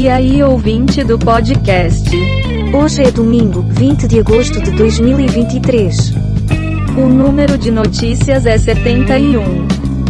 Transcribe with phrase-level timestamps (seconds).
[0.00, 2.08] E aí, ouvinte do podcast?
[2.72, 6.12] Hoje é domingo, 20 de agosto de 2023.
[6.96, 9.42] O número de notícias é 71.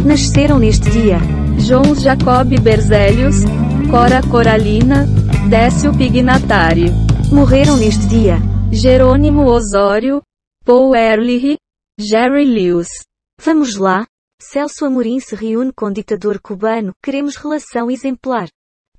[0.05, 1.17] Nasceram neste dia
[1.57, 3.37] João Jacob Berzelius,
[3.89, 5.07] Cora Coralina,
[5.49, 6.91] Décio Pignatari.
[7.31, 8.37] Morreram neste dia
[8.71, 10.21] Jerônimo Osório,
[10.63, 11.57] Paul Ehrlich,
[11.99, 12.89] Jerry Lewis.
[13.41, 14.05] Vamos lá?
[14.39, 18.47] Celso Amorim se reúne com ditador cubano, queremos relação exemplar.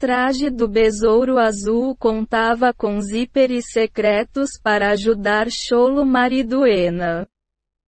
[0.01, 7.29] Traje do Besouro Azul contava com zíperes secretos para ajudar Cholo Mariduena.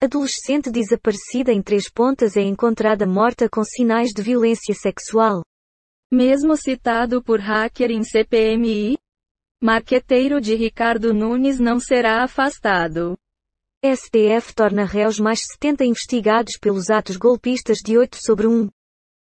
[0.03, 5.43] Adolescente desaparecida em Três Pontas é encontrada morta com sinais de violência sexual.
[6.11, 8.97] Mesmo citado por hacker em CPMI,
[9.63, 13.19] marqueteiro de Ricardo Nunes não será afastado.
[13.85, 18.71] STF torna réus mais 70 investigados pelos atos golpistas de 8 sobre 1.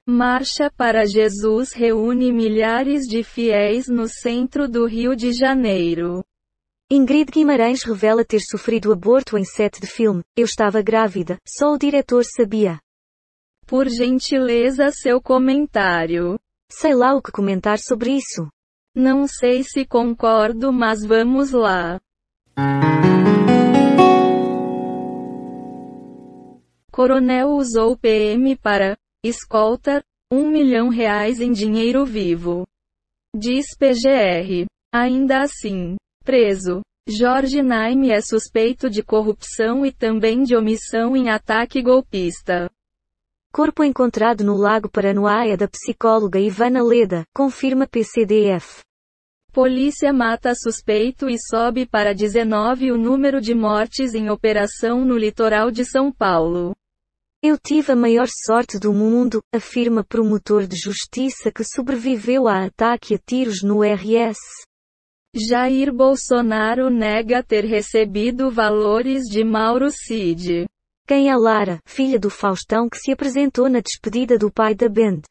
[0.09, 6.23] Marcha para Jesus reúne milhares de fiéis no centro do Rio de Janeiro.
[6.89, 10.23] Ingrid Guimarães revela ter sofrido aborto em set de filme.
[10.33, 12.79] Eu estava grávida, só o diretor sabia.
[13.65, 16.39] Por gentileza, seu comentário.
[16.71, 18.47] Sei lá o que comentar sobre isso.
[18.95, 21.99] Não sei se concordo, mas vamos lá.
[26.93, 28.97] Coronel usou PM para
[29.27, 32.67] escolta, um milhão reais em dinheiro vivo.
[33.35, 34.65] Diz PGR.
[34.93, 36.81] Ainda assim, preso.
[37.09, 42.69] Jorge Naime é suspeito de corrupção e também de omissão em ataque golpista.
[43.53, 48.81] Corpo encontrado no Lago Paranoá é da psicóloga Ivana Leda, confirma PCDF.
[49.53, 55.71] Polícia mata suspeito e sobe para 19 o número de mortes em operação no litoral
[55.71, 56.75] de São Paulo.
[57.49, 63.15] Eu tive a maior sorte do mundo, afirma promotor de justiça que sobreviveu a ataque
[63.15, 64.37] a tiros no RS.
[65.33, 70.65] Jair Bolsonaro nega ter recebido valores de Mauro Cid.
[71.07, 75.21] Quem é Lara, filha do Faustão que se apresentou na despedida do pai da Band?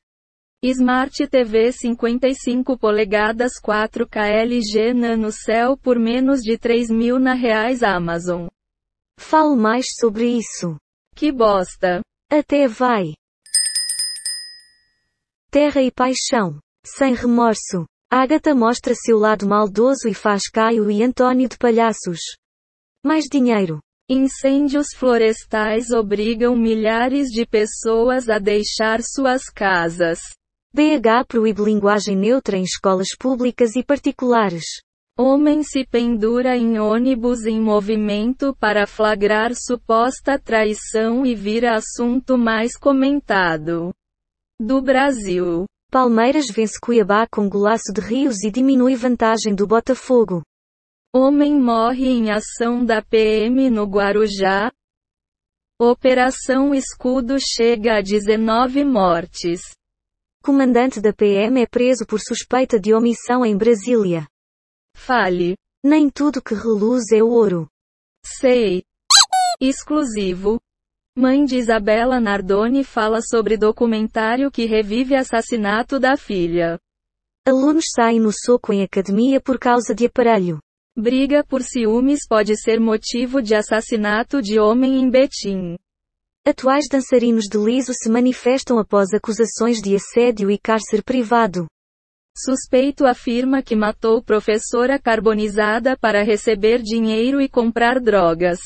[0.65, 7.83] Smart TV 55 polegadas 4K LG Nano Cell por menos de 3 mil na reais
[7.83, 8.47] Amazon.
[9.21, 10.79] Fale mais sobre isso.
[11.17, 12.03] Que bosta.
[12.31, 13.15] Até vai.
[15.51, 16.61] Terra e paixão.
[16.85, 17.87] Sem remorso.
[18.13, 22.21] Agatha mostra seu lado maldoso e faz Caio e Antônio de palhaços.
[23.03, 23.81] Mais dinheiro.
[24.11, 30.21] Incêndios florestais obrigam milhares de pessoas a deixar suas casas.
[30.75, 34.67] BH proíbe linguagem neutra em escolas públicas e particulares.
[35.19, 42.77] Homem se pendura em ônibus em movimento para flagrar suposta traição e vira assunto mais
[42.77, 43.95] comentado.
[44.61, 45.65] Do Brasil.
[45.91, 50.43] Palmeiras vence Cuiabá com golaço de Rios e diminui vantagem do Botafogo.
[51.15, 54.71] Homem morre em ação da PM no Guarujá.
[55.81, 59.63] Operação Escudo chega a 19 mortes.
[60.45, 64.27] Comandante da PM é preso por suspeita de omissão em Brasília.
[64.97, 65.57] Fale.
[65.85, 67.69] Nem tudo que reluz é ouro.
[68.25, 68.83] Sei.
[69.61, 70.59] Exclusivo.
[71.17, 76.81] Mãe de Isabela Nardoni fala sobre documentário que revive assassinato da filha.
[77.47, 80.59] Alunos saem no soco em academia por causa de aparelho.
[80.97, 85.77] Briga por ciúmes pode ser motivo de assassinato de homem em Betim.
[86.45, 91.67] Atuais dançarinos de liso se manifestam após acusações de assédio e cárcere privado.
[92.39, 98.59] Suspeito afirma que matou professora carbonizada para receber dinheiro e comprar drogas.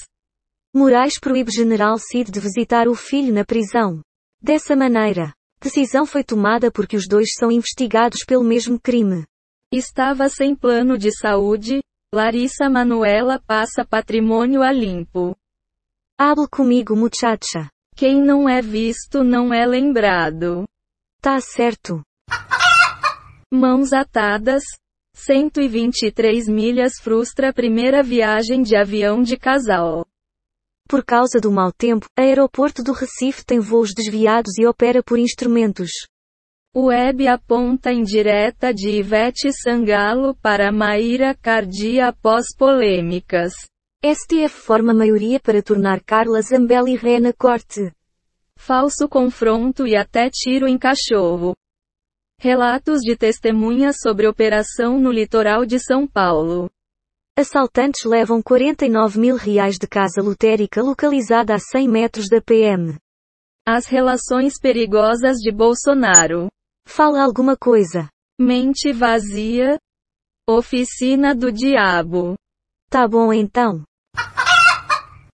[0.74, 4.02] Moraes proíbe General Cid de visitar o filho na prisão.
[4.42, 5.32] Dessa maneira,
[5.62, 9.24] decisão foi tomada porque os dois são investigados pelo mesmo crime.
[9.72, 11.80] Estava sem plano de saúde,
[12.12, 15.36] Larissa Manuela passa patrimônio a limpo.
[16.18, 17.70] Hable comigo, muchacha.
[17.94, 20.64] Quem não é visto não é lembrado.
[21.22, 22.02] Tá certo.
[23.52, 24.62] Mãos atadas.
[25.12, 30.06] 123 milhas frustra a primeira viagem de avião de casal.
[30.88, 35.90] Por causa do mau tempo, aeroporto do Recife tem voos desviados e opera por instrumentos.
[36.76, 43.52] Web aponta em direta de Ivete Sangalo para Maíra Cardia após polêmicas.
[44.00, 47.90] STF forma maioria para tornar Carla Zambelli ré na corte.
[48.56, 51.56] Falso confronto e até tiro em cachorro.
[52.42, 56.70] Relatos de testemunhas sobre operação no litoral de São Paulo.
[57.38, 62.96] Assaltantes levam 49 mil reais de casa lotérica localizada a 100 metros da PM.
[63.68, 66.48] As relações perigosas de Bolsonaro.
[66.86, 68.08] Fala alguma coisa.
[68.40, 69.78] Mente vazia.
[70.48, 72.36] Oficina do diabo.
[72.88, 73.84] Tá bom então.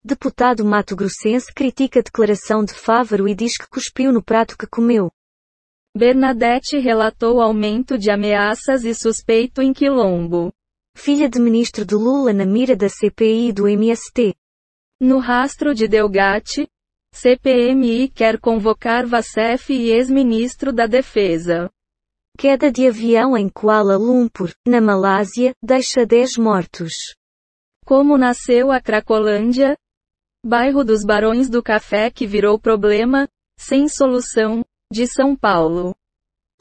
[0.03, 4.65] Deputado Mato Grossense critica a declaração de Fávaro e diz que cuspiu no prato que
[4.65, 5.11] comeu.
[5.97, 10.51] Bernadette relatou aumento de ameaças e suspeito em Quilombo.
[10.93, 14.35] Filha de ministro de Lula na mira da CPI do MST.
[14.99, 16.67] No rastro de Delgatti,
[17.13, 21.71] CPMI quer convocar Vacef e ex-ministro da Defesa.
[22.37, 27.15] Queda de avião em Kuala Lumpur, na Malásia, deixa 10 mortos.
[27.85, 29.77] Como nasceu a Cracolândia?
[30.45, 35.95] Bairro dos Barões do Café que virou problema, sem solução, de São Paulo.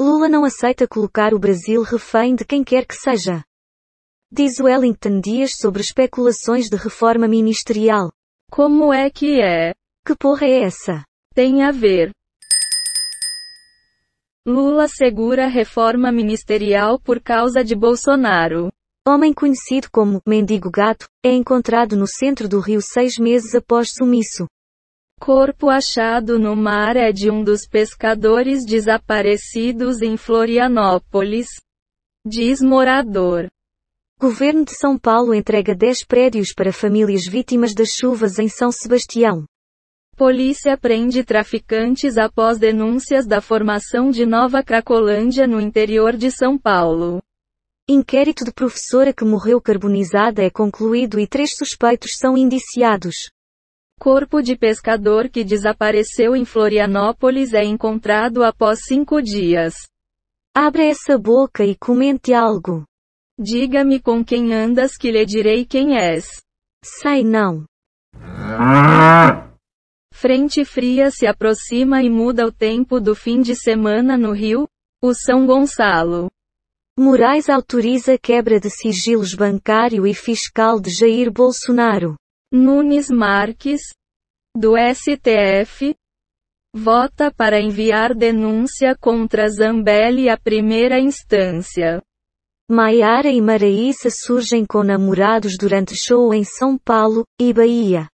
[0.01, 3.45] Lula não aceita colocar o Brasil refém de quem quer que seja.
[4.33, 8.11] Diz Wellington Dias sobre especulações de reforma ministerial.
[8.51, 9.75] Como é que é?
[10.05, 11.05] Que porra é essa?
[11.35, 12.11] Tem a ver.
[14.47, 18.73] Lula segura reforma ministerial por causa de Bolsonaro.
[19.07, 24.47] Homem conhecido como Mendigo Gato, é encontrado no centro do Rio seis meses após sumiço.
[25.25, 31.47] Corpo achado no mar é de um dos pescadores desaparecidos em Florianópolis.
[32.27, 33.49] Diz morador.
[34.21, 39.47] Governo de São Paulo entrega 10 prédios para famílias vítimas das chuvas em São Sebastião.
[40.15, 47.23] Polícia prende traficantes após denúncias da formação de Nova Cracolândia no interior de São Paulo.
[47.89, 53.31] Inquérito de professora que morreu carbonizada é concluído e três suspeitos são indiciados.
[54.05, 59.73] Corpo de pescador que desapareceu em Florianópolis é encontrado após cinco dias.
[60.55, 62.85] Abra essa boca e comente algo.
[63.41, 66.27] Diga-me com quem andas que lhe direi quem és.
[66.85, 67.65] Sei não.
[70.13, 74.69] Frente fria se aproxima e muda o tempo do fim de semana no Rio,
[75.03, 76.31] o São Gonçalo.
[76.99, 82.17] Moraes autoriza quebra de sigilos bancário e fiscal de Jair Bolsonaro.
[82.57, 83.81] Nunes Marques,
[84.57, 85.93] do STF,
[86.73, 92.01] vota para enviar denúncia contra Zambelli à primeira instância.
[92.71, 98.07] Maiara e Maraísa surgem com namorados durante show em São Paulo e Bahia.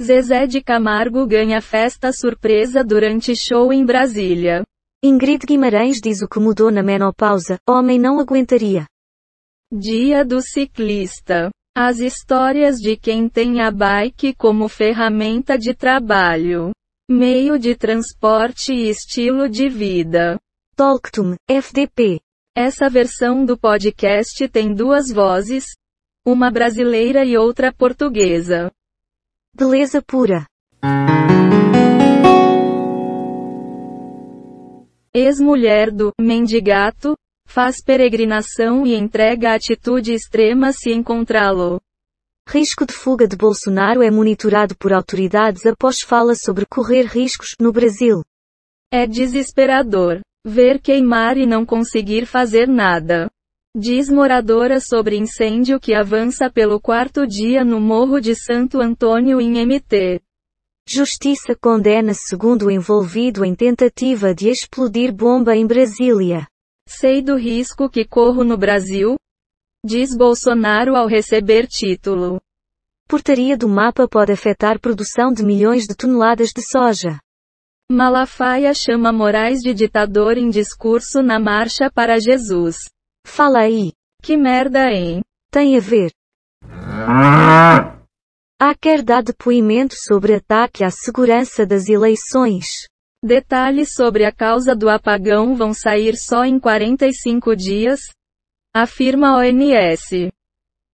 [0.00, 4.62] Zezé de Camargo ganha festa surpresa durante show em Brasília.
[5.04, 8.86] Ingrid Guimarães diz o que mudou na menopausa, homem não aguentaria.
[9.70, 11.50] Dia do ciclista.
[11.78, 16.70] As histórias de quem tem a bike como ferramenta de trabalho,
[17.06, 20.38] meio de transporte e estilo de vida.
[20.74, 22.18] Talktum, FDP.
[22.56, 25.66] Essa versão do podcast tem duas vozes,
[26.26, 28.72] uma brasileira e outra portuguesa.
[29.54, 30.46] Beleza pura.
[35.12, 37.14] Ex-mulher do mendigato
[37.46, 41.80] faz peregrinação e entrega atitude extrema se encontrá-lo.
[42.48, 47.72] Risco de fuga de Bolsonaro é monitorado por autoridades após fala sobre correr riscos no
[47.72, 48.22] Brasil.
[48.92, 53.28] É desesperador ver queimar e não conseguir fazer nada.
[53.76, 59.60] Diz moradora sobre incêndio que avança pelo quarto dia no Morro de Santo Antônio em
[59.66, 60.20] MT.
[60.88, 66.46] Justiça condena segundo envolvido em tentativa de explodir bomba em Brasília.
[66.88, 69.16] Sei do risco que corro no Brasil,
[69.84, 72.40] diz Bolsonaro ao receber título.
[73.08, 77.20] Portaria do mapa pode afetar produção de milhões de toneladas de soja.
[77.90, 82.76] Malafaia chama Moraes de ditador em discurso na Marcha para Jesus.
[83.24, 83.92] Fala aí.
[84.22, 85.22] Que merda, hein?
[85.52, 86.10] Tem a ver.
[88.60, 92.88] Há quer dar depoimento sobre ataque à segurança das eleições.
[93.24, 98.00] Detalhes sobre a causa do apagão vão sair só em 45 dias?
[98.74, 100.30] Afirma a ONS.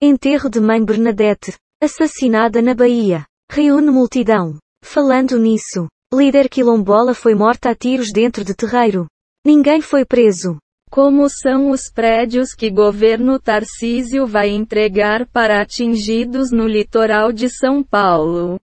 [0.02, 3.24] Enterro de mãe Bernadette, assassinada na Bahia.
[3.50, 4.58] Reúne multidão.
[4.82, 9.06] Falando nisso, líder quilombola foi morta a tiros dentro de terreiro.
[9.44, 10.58] Ninguém foi preso.
[10.90, 17.82] Como são os prédios que governo Tarcísio vai entregar para atingidos no litoral de São
[17.82, 18.58] Paulo?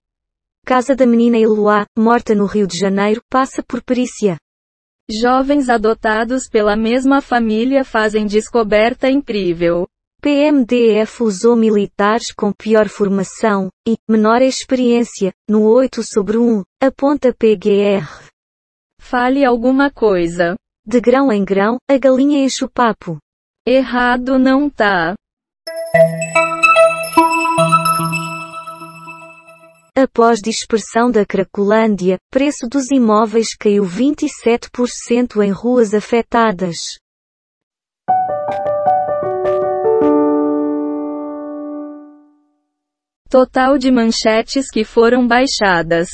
[0.65, 4.35] Casa da menina Eloá, morta no Rio de Janeiro, passa por perícia.
[5.07, 9.87] Jovens adotados pela mesma família fazem descoberta incrível.
[10.23, 18.09] PMDF usou militares com pior formação e menor experiência no 8 sobre 1, aponta PGR.
[18.99, 20.55] Fale alguma coisa.
[20.83, 23.19] De grão em grão, a galinha enche o papo.
[23.67, 25.13] Errado não tá.
[29.97, 36.99] Após dispersão da Cracolândia, preço dos imóveis caiu 27% em ruas afetadas.
[43.29, 46.09] Total de manchetes que foram baixadas: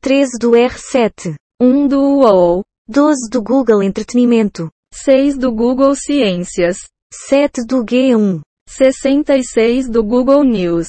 [0.00, 6.78] 13 do R7, 1 do UOL, 12 do Google Entretenimento, 6 do Google Ciências,
[7.12, 10.86] 7 do G1, 66 do Google News.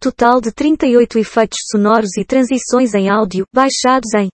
[0.00, 4.28] Total de 38 efeitos sonoros e transições em áudio, baixados em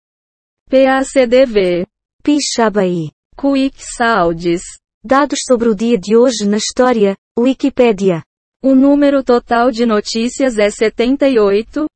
[0.68, 1.86] PACDV.
[2.22, 3.10] Pixabay.
[3.34, 4.60] Quick Sounds.
[5.02, 8.22] Dados sobre o dia de hoje na história, Wikipédia.
[8.62, 11.86] O número total de notícias é 78.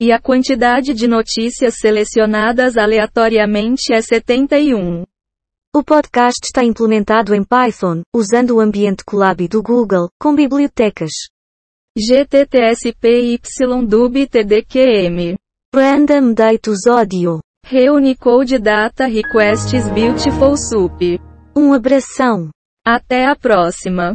[0.00, 5.04] E a quantidade de notícias selecionadas aleatoriamente é 71.
[5.74, 11.10] O podcast está implementado em Python, usando o ambiente Colab do Google, com bibliotecas
[12.00, 13.38] GTTSPY
[14.26, 15.36] TDQM.
[15.74, 17.40] Random Datus Audio.
[17.66, 21.20] Reunicode Data Requests Beautiful Soup.
[21.54, 22.48] Um abração.
[22.86, 24.14] Até a próxima.